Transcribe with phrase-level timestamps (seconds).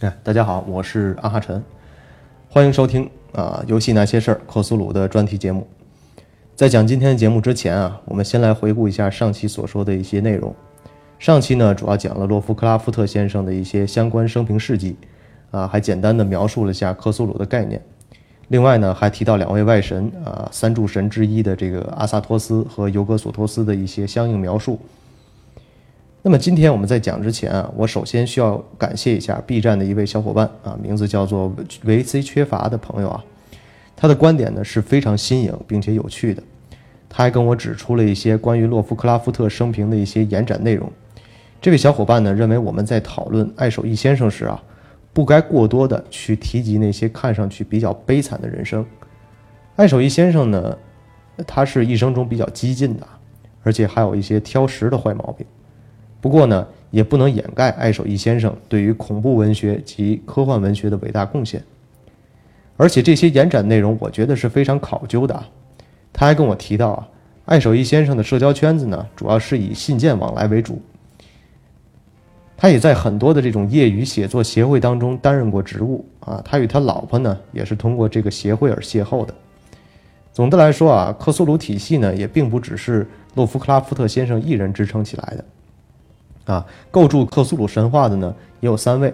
[0.00, 1.64] 哎，大家好，我是阿哈晨，
[2.50, 5.66] 欢迎收听啊《游戏那些事儿》克苏鲁的专题节目。
[6.54, 10.54] 在讲今天的节目之前啊，我们先来回顾一下上期所说的一些内容。
[11.18, 14.98] 上期呢，主要讲了洛夫克拉夫特先生的一些相关生平事迹，
[15.50, 17.82] 啊，还简单的描述了下克苏鲁的概念。
[18.48, 24.78] 另外呢，还提到两位外神啊，三柱神之一的这个阿萨托斯和尤格索托斯的一些相应描述。
[26.26, 33.24] 那么今天我们在讲之前啊，我首先需要感谢一下 B 站的一位小伙伴啊，名字叫做维 C 缺乏的朋友啊，
[33.94, 36.42] 他的观点呢是非常新颖并且有趣的，
[37.08, 40.90] 他还跟我指出了一些关于洛夫克拉夫特生平的一些延展内容。
[41.60, 44.60] 这位小伙伴呢认为我们在讨论爱手艺先生时啊。
[45.12, 48.84] 不该过多的去提及那些看上去比较悲惨的人生。
[49.76, 50.76] 爱手艺先生呢，
[51.46, 53.06] 他是一生中比较激进的，
[53.62, 55.46] 而且还有一些挑食的坏毛病。
[56.26, 61.62] 不过呢，也不能掩盖爱手艺先生对于恐怖文学及科幻文学的伟大贡献。
[62.76, 65.40] 而且这些延展内容，我觉得是非常考究的。
[66.12, 67.08] 他还跟我提到啊，
[67.44, 70.82] 爱手艺先生的社交圈子呢，主要是以信件往来为主。
[72.56, 79.32] 他也在很多的这种业余写作协会当中担任过职务啊，他与他老婆呢也是通过这个协会而邂逅的。
[80.32, 85.44] 总的来说啊，克苏鲁体系呢也并不只是洛夫克拉夫特先生一人支撑起来的，
[86.46, 89.12] 啊，构筑克苏鲁神话的呢也有三位，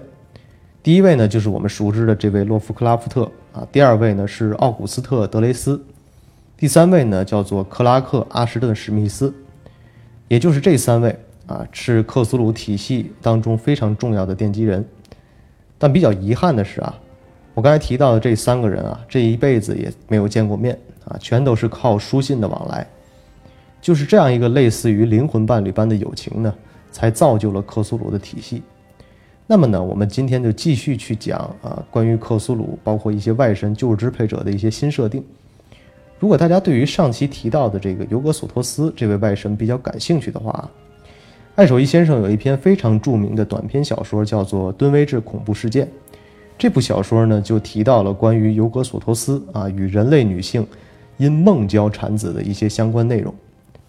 [0.82, 5.84] 第一位呢就是我们熟知的这位洛夫克拉夫特啊，第二位呢是奥古斯特德雷斯，
[6.56, 9.34] 第三位呢叫做克拉克阿什顿史密斯，
[10.28, 11.18] 也就是这三位。
[11.44, 14.82] 啊，是克苏鲁体系当中非常重要的奠基人，
[15.76, 16.94] 但比较遗憾的是啊，
[17.52, 22.86] 我刚才提到的这三个人啊，这一辈子也没有见过面啊，全都是靠书信的往来，
[23.82, 26.54] 就是这样一个类似于灵魂伴侣般的友情呢，
[26.92, 28.62] 才造就了克苏鲁的体系。
[29.46, 35.24] 那么呢，我们今天就继续去讲啊，关于克苏鲁，包括一些外神旧支配者的一些新设定。
[36.20, 40.70] 如果大家对于上期提到的这个尤格索托斯这位外神比较感兴趣的话，
[41.56, 45.84] 爱手艺先生有一篇非常著名的短篇小说，叫做《敦威治恐怖事件》。
[46.56, 50.64] 这部小说呢，就提到了关于尤格索托斯啊与人类女性
[51.16, 53.34] 因梦交产子的一些相关内容，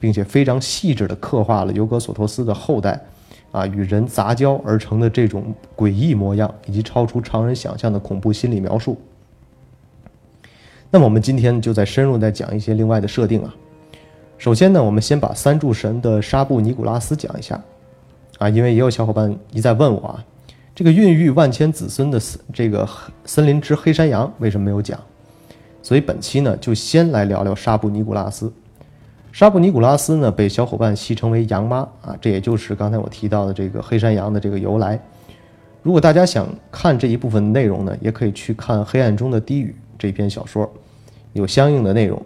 [0.03, 2.99] 并且非常细致地刻画了尤格索托斯的后代
[3.53, 8.99] 啊与人杂交而成的这种诡异模样，以及超出常人想象的恐怖心理描述。
[10.91, 13.55] 那么，我们今天就再深入再讲一些另外的设定啊。
[14.37, 17.63] 首先呢，我们先把三柱神的沙布尼古拉斯讲一下，
[18.39, 20.25] 啊，因为也有小伙伴一再问我啊，
[20.75, 22.21] 这个孕育万千子孙的
[22.51, 22.85] 这个
[23.23, 24.99] 森林之黑山羊为什么没有讲？
[25.81, 28.51] 所以本期呢，就先来聊聊沙布尼古拉斯。
[29.33, 34.97] 沙布尼古拉斯呢，被小伙伴戏称为羊妈啊，这也就是刚才我提到的这个黑山羊的这个由来。
[35.81, 40.71] 如果大家想看这一部分内容呢，也可以去看《黑暗中的低语》这篇小说，
[41.33, 42.21] 有相应的内容。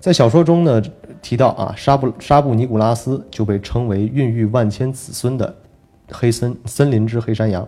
[0.00, 0.82] 在小说中呢。
[1.20, 5.54] 提到啊，沙布沙布尼古拉斯就被称为孕育万千子孙的
[6.10, 7.66] 黑森森林之黑山羊。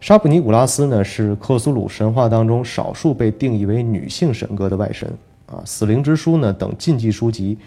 [0.00, 5.12] 沙布尼古拉斯呢是克苏鲁神话当中少数被定义为女性神格的外神
[5.50, 7.58] 啊，死灵之书呢等禁忌书籍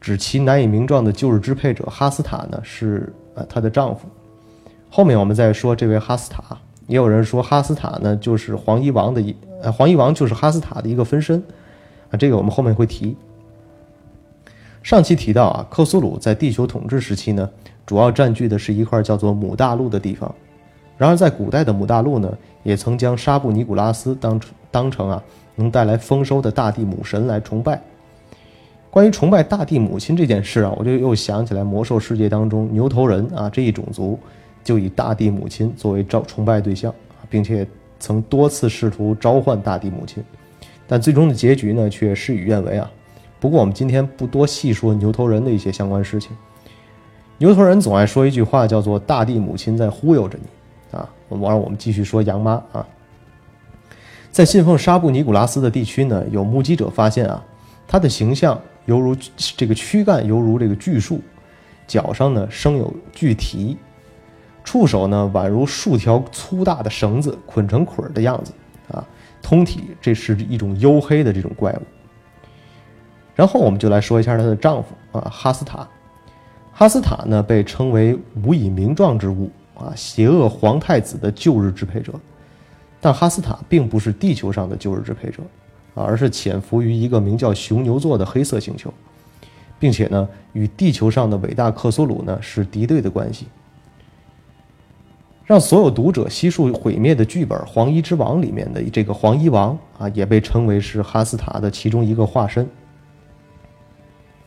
[0.00, 4.08] 指其难以名状的旧日支配者哈斯塔呢是呃她的丈夫。
[4.90, 6.42] 后面我们再说这位哈斯塔，
[6.86, 11.42] 也有人说哈斯塔呢就是黄衣王的一呃黄衣王就是哈斯塔的一个分身
[12.10, 13.16] 啊，这个我们后面会提。
[14.82, 17.50] 上期提到啊，克苏鲁在地球统治时期呢，
[17.84, 20.34] 主要占据的是一块叫做母大陆的地方。
[20.96, 25.22] 然而，在古代的母大陆呢，也曾将沙布尼古拉斯当成当成啊
[25.58, 27.80] 能带来丰收的大地母神来崇拜。
[28.90, 34.18] 关于崇拜大地母亲这件事啊，我就又想起来魔兽世界当中牛头人啊这一种族，
[34.64, 36.94] 就以大地母亲作为召崇拜对象
[37.28, 37.66] 并且
[37.98, 40.24] 曾多次试图召唤大地母亲，
[40.86, 42.90] 但最终的结局呢，却事与愿违啊。
[43.40, 46.34] 不过我们今天不多细说牛头人的一些相关事情。
[47.36, 50.46] 牛头人总爱说一句话，叫做“大地母亲在忽悠着你”，
[50.98, 52.84] 啊，我让我们继续说羊妈啊。
[54.30, 57.42] 在信奉沙布尼古拉斯的地区呢，有目击者发现啊，
[57.86, 59.16] 他的形象犹如
[59.56, 61.20] 这个躯干犹如这个巨树，
[61.86, 63.76] 脚上呢生有巨蹄，
[64.62, 68.52] 触手呢宛如数条粗大的绳子捆成捆儿的样子
[68.92, 69.04] 啊，
[69.42, 71.82] 通体这是一种黝黑的这种怪物。
[73.34, 75.88] 然后我们就来说一下她的丈夫啊，哈斯塔。
[76.72, 82.12] 哈斯塔呢被称为无以名状之物啊，邪恶皇太子的旧日支配者。
[83.00, 85.42] 但哈斯塔并不是地球上的旧日支配者
[85.94, 88.92] 啊，而是潜伏于一个名叫熊牛座的黑色星球，
[89.78, 93.46] 并且呢与地球上的伟大克苏鲁呢是敌对的关系。
[95.44, 102.68] 让所有读者悉数毁灭的剧本《黄衣之王》里面的这个黄衣王啊，也被称为是哈斯塔的其中一个化身。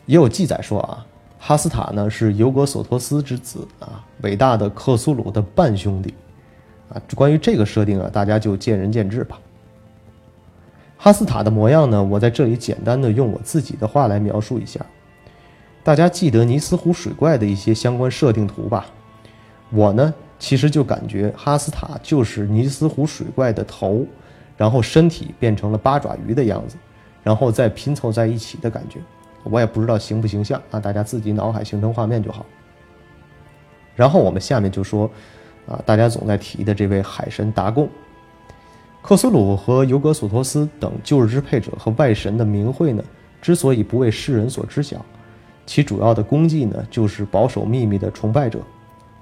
[0.05, 1.03] 也有记载说啊，
[1.39, 6.13] 哈斯塔呢是尤格索托斯之子啊，伟大的克苏鲁的半兄弟
[6.93, 7.01] 啊。
[7.15, 9.39] 关于这个设定啊，大家就见仁见智吧。
[10.97, 14.79] 哈斯塔的模样呢，我在这里简单的用我自己的话来描述一下。
[15.83, 18.85] 大家记得尼斯湖水怪的一些相关设定图吧？
[19.71, 20.13] 我呢？
[20.37, 24.03] 其实就感觉哈斯塔就是尼斯湖水怪的头，
[24.57, 26.77] 然后身体变成了八爪鱼的样子，
[27.23, 28.99] 然后再拼凑在一起的感觉。
[29.43, 32.43] 我也不知道形不形象啊，大家自己脑海形成画面就好。
[33.95, 35.09] 然后我们下面就说，
[35.67, 37.89] 啊，大家总在提的这位海神达贡，
[39.01, 43.03] 克苏鲁和尤格索托斯等旧日支配者和外神的名讳呢，
[43.41, 45.03] 之所以不为世人所知晓，
[45.65, 48.59] 其主要的功绩呢，就是保守秘密的崇拜者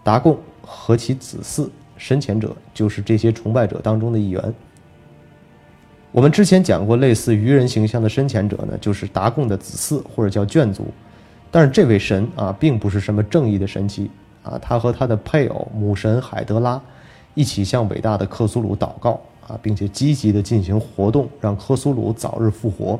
[0.03, 0.37] 达贡。
[0.71, 4.53] 和其子嗣深潜者就是这些崇拜者当中的一员。
[6.11, 10.85] 我们之前讲过，类似愚人形象的深潜者呢，就是达贡的子嗣或者叫眷族。
[11.49, 14.11] 但是这位神啊，并不是什么正义的神奇
[14.43, 16.81] 啊，他和他的配偶母神海德拉
[17.33, 22.99] 一起向伟大的克苏鲁祷告啊，并且积极的进行活动，让克苏鲁早日复活。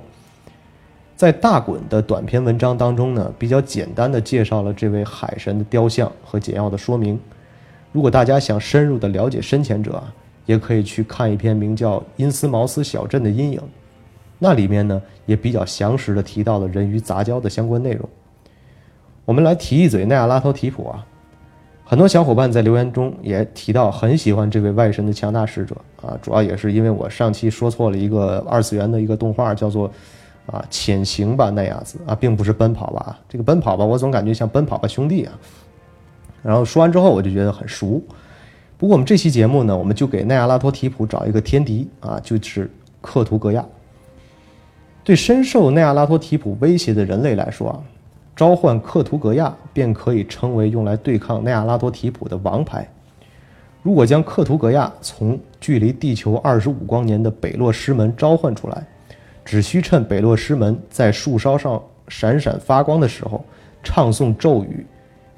[1.15, 7.19] 在大滚的短篇文章当中呢，比较简单的介绍了这位海神的雕像和简要的说明。
[7.91, 10.13] 如果大家想深入的了解深潜者啊，
[10.45, 13.59] 也可以去看一篇名叫《因斯茅斯小镇的阴影》，
[14.37, 18.07] 那里面呢也比较详实的提到了人鱼杂交的相关内容。
[19.25, 21.05] 我们来提一嘴奈亚拉托提普啊，
[21.89, 29.91] 很多小伙伴在留言中也提到很喜欢这位外神的强大使者啊，主要也是因为我上期说错了一个二次元的一个动画，叫做
[30.45, 35.33] 啊潜行吧奈亚子啊，并不是奔跑吧，这个奔跑吧我总感觉像奔跑吧兄弟啊。
[36.43, 37.99] 然后说完之后，我就觉得很熟。
[38.77, 42.69] 不过我们这期节目呢，我们就给奈亚拉托提普找一个天敌啊，就是
[43.01, 43.65] 克图格亚。
[45.03, 47.81] 对深受奈亚拉托提普威胁的人类来说啊，
[48.39, 52.87] 召唤克图格亚便可以称为用来对抗奈亚拉多提普的王牌。
[53.83, 58.81] 如果将克图格亚从距离地球二十五光年的北落师门召唤出来，
[59.43, 63.43] 只需趁北落师门在树梢上闪闪发光的时候，
[63.83, 64.85] 唱诵咒语。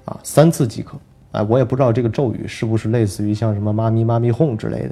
[0.05, 0.95] 啊，三次即可。
[1.31, 4.91] 哎，我也不知道这个咒语是不是类似于像什么“妈咪妈咪哄”之类的。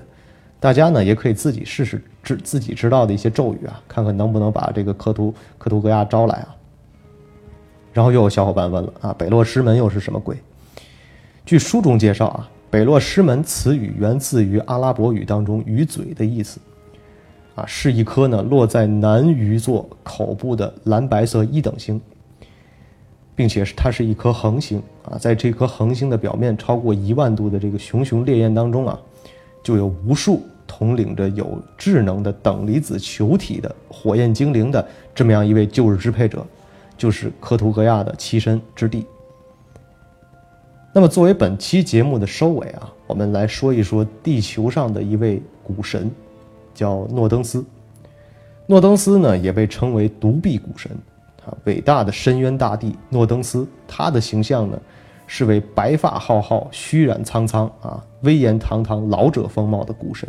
[0.59, 6.55] 大家呢也可以自己试试知自己知道的一些咒语啊，看看能不能把这个克图克图格亚招来啊。
[7.99, 10.37] 然后又有小伙伴问了啊，北落师门又是什么鬼？
[11.45, 16.61] 据书中介绍啊，北落师门词语源自于阿拉伯语当中“鱼嘴”的意思，
[17.55, 21.99] 啊，是一颗呢落在南鱼座口部的蓝白色一等星。
[23.35, 28.97] 并且是它是一颗恒星啊，在这颗恒星的表面超过一万度的这个熊熊烈焰当中啊，
[29.61, 36.47] 就有无数统领着有智能的等离子球体的火焰精灵的这么样一位旧日支配者，
[36.99, 39.05] 就是科图格亚的栖身之地。
[40.93, 46.11] 那么作为本期节目的收尾啊，我们来说一说地球上的一位古神，
[46.73, 47.65] 叫诺登斯。
[48.67, 50.91] 诺登斯呢，也被称为独臂古神。
[51.63, 54.77] 伟大的深渊大帝诺登斯，他的形象呢，
[55.25, 60.27] 是为白发浩浩、须髯苍苍啊，威严堂堂、老者风貌的古神。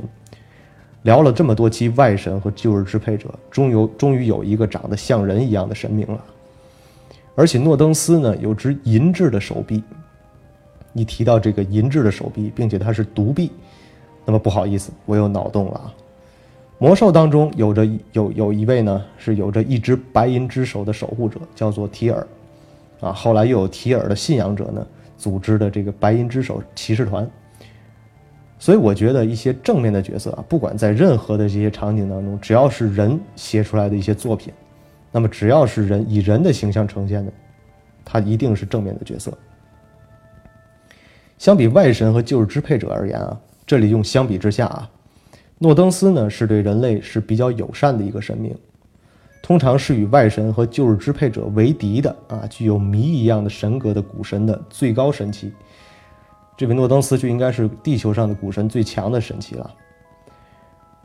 [1.03, 6.25] 聊了这么多期外神和旧日支配者，终于终于有一个长得像人一样的神明了。
[7.35, 9.83] 而且诺登斯呢，有只银质的手臂。
[10.93, 13.53] 一提到这个银质的手臂，并且它是独臂，
[14.25, 15.95] 那么不好意思，我有脑洞了啊。
[16.79, 22.27] 魔兽当中有着有有一位呢，是有着一只白银之手的守护者，叫做提尔，
[23.01, 24.85] 啊，后来又有提尔的信仰者呢
[25.17, 27.29] 组织的这个白银之手骑士团。
[28.59, 34.53] 所以我觉得一些正面的角色啊，不管在任何的这些场景当中，只要是人写出来的一些作品，
[35.13, 37.33] 那么只要是人以人的形象呈现的，
[38.05, 39.37] 他一定是正面的角色。
[41.39, 44.91] 相比外神和旧日支配者而言啊，这里用相比之下啊。
[45.59, 48.57] 诺登斯呢是对人类是比较友善的一个神明，
[49.43, 55.53] 通常是与外神和旧日支配者为敌的啊，具有谜一样的神格的古神的最高神奇。
[56.57, 59.75] 这位诺登斯就应该是地球上的古神最强的神奇了。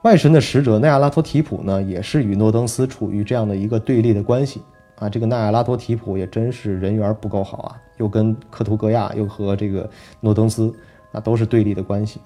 [0.05, 4.62] 外神的使者奈亚拉托提普呢，也是与诺登斯处于这样的一个对立的关系
[5.00, 5.09] 啊。
[5.09, 9.89] 这个奈亚拉托提普也真是人缘不够好啊，又跟克图格亚又和这个
[10.21, 10.71] 诺登斯
[11.12, 12.21] 那都是对立的关系。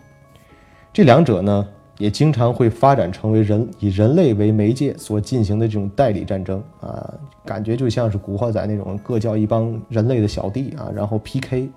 [0.92, 1.66] 这两者呢？
[1.98, 11.70] 也经常会发展成为人以人类为媒介所进行的这种代理战争啊，感觉就像是古惑仔那种各叫一帮人类的小弟啊，然后 PK，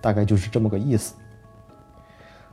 [0.00, 1.14] 大概就是这么个意思。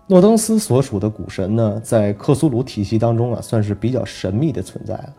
[0.09, 5.13] 诺登斯所属的古神呢，在克苏鲁体系当中啊，算是比较神秘的存在了。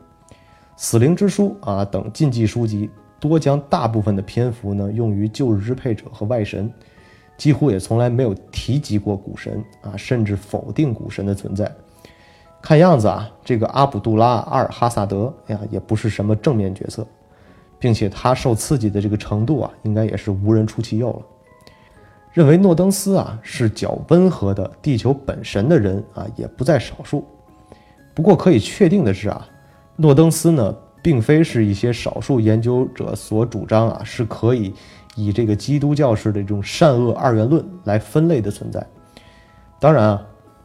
[0.76, 2.88] 死灵之书啊等禁忌书籍
[3.20, 6.72] 多将大部分的篇幅呢用于旧日支配者和外神，
[7.36, 11.70] 几乎也从来没有提及过古神啊，甚至否定古神的存在。
[12.62, 17.06] 看样子啊，这个阿卜杜拉·阿尔哈萨德呀，也不是什么正面角色，
[17.78, 21.22] 并且他受刺激的这个程度啊，应该也是无人出其右了。
[22.38, 27.26] 认为诺登斯啊是较温和的地球本神的人啊，也不在少数。
[28.14, 29.44] 不过可以确定的是啊，
[29.96, 34.72] 诺登斯呢，并非是一些少数研究者所主张啊，是可以
[35.16, 38.86] 以这个基督教式的这种善恶二元论来分类的存在。
[39.80, 40.24] 当然啊，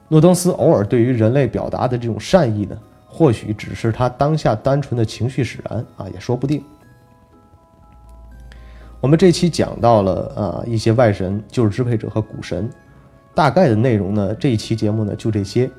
[0.10, 2.78] 诺登斯偶尔对于人类表达的这种善意呢，
[3.08, 6.64] 或许只是他当下单纯的情绪使然啊，也说不定。
[9.04, 12.70] 我们这期讲到了啊一些外神、就是支配者和古神，
[13.36, 15.70] 大概的内容呢，这一期节目呢就这些。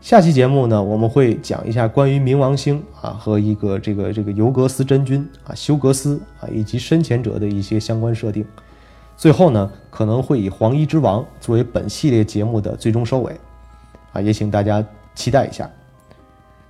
[0.00, 8.42] 下期节目呢，我们会讲一下关于冥王星啊和一个这个这个尤格斯真君啊、休格斯啊以及深潜者的一些相关设定。
[9.18, 13.38] 最后呢，可能会以黄衣之王作为本系列节目的最终收尾，
[14.14, 14.82] 啊，也请大家
[15.14, 15.70] 期待一下。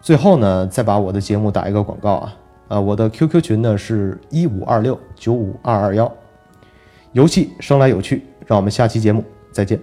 [0.03, 2.35] 最后呢，再把我的节目打一个广告啊。
[2.71, 6.11] 啊，我的 QQ 群呢是一五二六九五二二幺，
[7.11, 9.77] 游戏生来有趣，让我们下期节目再见。